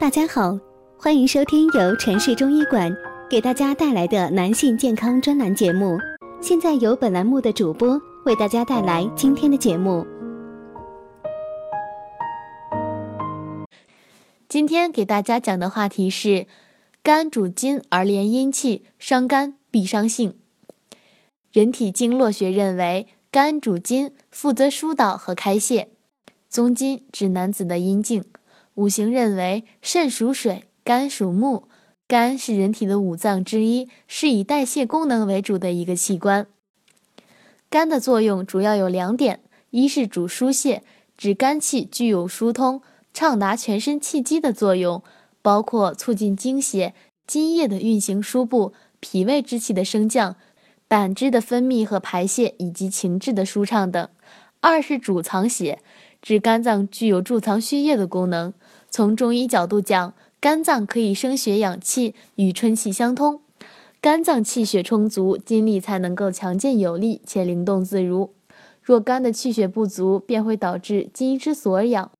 [0.00, 0.56] 大家好，
[0.96, 2.96] 欢迎收听由城市中医馆
[3.28, 5.98] 给大家带来的男性健康专栏节目。
[6.40, 10.06] 现在由本栏目的主播为大家带来今天的节目。
[14.48, 16.46] 今天给大家讲的话题是：
[17.02, 20.38] 肝主筋而连阴气，伤肝必伤性。
[21.52, 25.88] 人体经络学认为，肝主筋，负责疏导和开泄。
[26.48, 28.24] 宗筋指男子的阴茎。
[28.78, 31.64] 五行认为，肾属水，肝属木。
[32.06, 36.46] 肝是人体的五脏之一，是以代谢功能为主的一个器官。
[37.68, 40.84] 肝的作用主要有两点：一是主疏泄，
[41.16, 42.80] 指肝气具有疏通、
[43.12, 45.02] 畅达全身气机的作用，
[45.42, 46.94] 包括促进精血、
[47.26, 50.36] 津液的运行输布、脾胃之气的升降、
[50.86, 54.06] 胆汁的分泌和排泄以及情志的舒畅等；
[54.60, 55.80] 二是主藏血，
[56.20, 58.52] 指肝脏具有贮藏血液的功能。
[58.90, 63.40] 从中医角度讲，肝脏可以生血养气，与春气相通。
[64.00, 68.32] 肝脏气血充足，精力才能够强健有力且灵动自如。
[68.82, 72.10] 若肝的气血不足，便会导致筋之所养，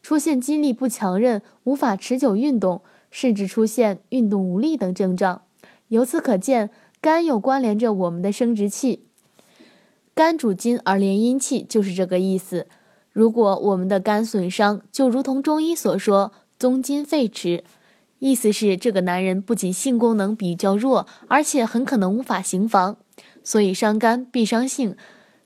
[0.00, 5.42] 出现筋力不强韧、无法持久运动，甚至出现运动无力等症状。
[5.88, 9.04] 由此可见，肝又关联着我们的生殖器。
[10.14, 12.66] 肝主筋而连阴气，就是这个意思。
[13.14, 17.62] 如果我们的肝损伤，就如同中医所说“宗筋废弛”。
[18.18, 22.96] 意思是，这个男人不仅性功能比较弱，而且很可能无法行房。
[23.44, 24.96] 所以，伤肝必伤性，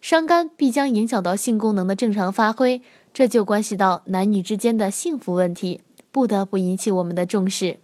[0.01, 2.81] 伤肝必将影响到性功能的正常发挥，
[3.13, 7.81] 这就关系到男女之间的幸福问题，不得不引起我们的重视。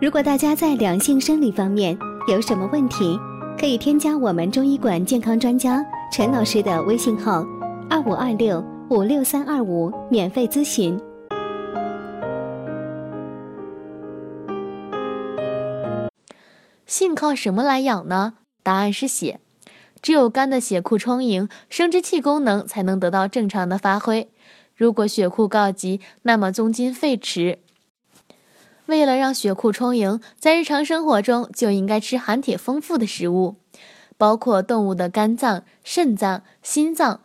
[0.00, 3.18] 如果大家在两性生理方面有什么问题，
[3.60, 7.44] 可以添加我们中医馆健康专家陈老师的微信号：
[7.90, 10.98] 二五二六五六三二五，免费咨询。
[16.86, 18.34] 性靠什么来养呢？
[18.62, 19.38] 答案是血。
[20.00, 24.30] 只有肝的血库充盈，生殖器功能才能得到正常的发挥。
[24.74, 27.58] 如果血库告急，那么宗筋废弛。
[28.86, 33.56] 为了让血库充盈，在日常生活中就应该吃含铁丰富的食物，
[34.18, 37.22] 包括动物的肝脏、肾脏、心脏、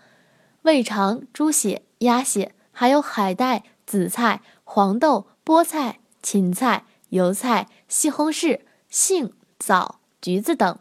[0.61, 9.33] 胃肠、猪血、鸭血，还有海带、紫菜、黄豆、菠菜、芹菜、油菜、西红柿、杏。
[9.59, 10.77] 枣、橘子等，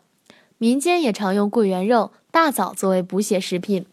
[0.58, 3.86] 民间也常用桂圆肉、大枣作为补血食品。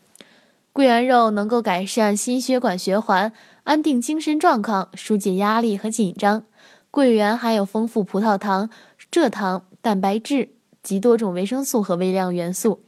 [0.73, 3.31] 桂圆肉能够改善心血管循环，
[3.65, 6.43] 安定精神状况，疏解压力和紧张。
[6.89, 8.71] 桂圆含有丰富葡萄糖、
[9.11, 10.49] 蔗糖、蛋白质
[10.83, 12.81] 及多种维生素和微量元素，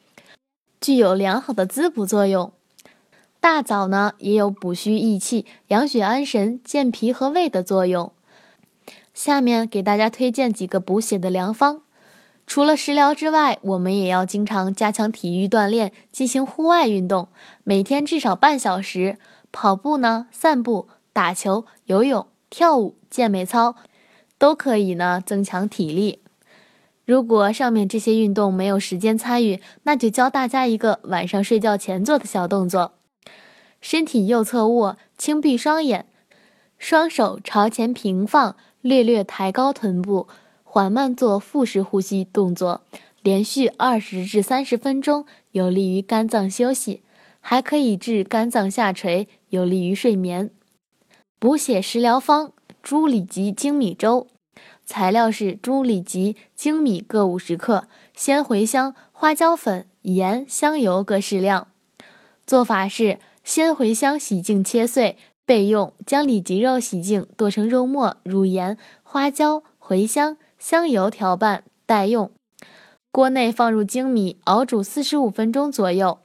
[0.80, 2.52] 具有良好的滋补作用。
[3.40, 8.12] 大枣呢，也有补虚益气、养血安神、健脾和胃的作用。
[9.14, 11.82] 下面给大家推荐几个补血的良方。
[12.48, 17.30] 除了食疗之外，我们也要经常加强体育锻炼，进行户外运动，
[17.64, 19.18] 每天至少半小时
[19.52, 23.76] 跑步呢，散步、打球、游泳、跳舞、健美操，
[24.38, 26.20] 都可以呢增强体力。
[27.12, 32.94] 如果上面这些运动没有时间参与，那就教大家一个晚上睡觉前做的小动作：
[33.82, 36.06] 身体右侧卧，轻闭双眼，
[36.78, 40.30] 双手朝前平放，略略抬高臀部。
[40.64, 42.84] 缓慢做腹式呼吸动作，
[43.22, 47.02] 连续二十至三十分钟，有利于肝脏休息，
[47.42, 50.50] 还可以治肝脏下垂，有利于睡眠。
[51.38, 54.28] 补血食疗方：猪里脊精米粥。
[54.92, 61.70] 材料是猪里脊、精米各五十克，鲜茴香、花椒粉、盐、香油各适量。
[62.46, 65.16] 做法是：鲜茴香洗净切碎
[65.46, 70.36] 备用，将里脊肉洗净剁成肉末，入盐、花椒、茴香。
[70.60, 72.30] 香油调拌待用，
[73.14, 76.20] 锅内放入精米，熬煮四十五分钟左右。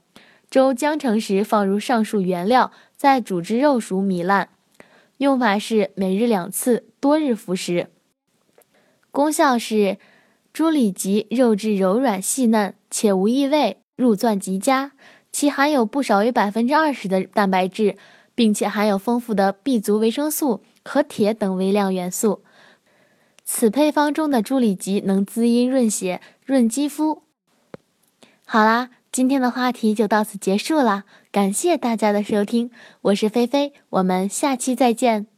[0.51, 4.49] 粥将成时，放入上述原料，再煮至肉熟糜烂。
[5.19, 7.91] 用法是每日两次，多日服食。
[9.17, 9.97] 功效是：
[10.53, 14.93] 猪里脊肉质柔软细嫩，且无异味，入钻极佳。
[15.33, 17.97] 其含有不少于百分之二十的蛋白质，
[18.35, 22.43] 并且含有丰富的 B 族维生素和铁等微量元素。
[23.43, 27.23] 此配方中的猪里脊能滋阴润血、润肌肤。
[28.45, 32.71] 好啦，今天的话题就到此结束了，感谢大家的收听，
[33.01, 35.36] 我是菲菲，我们下期再见。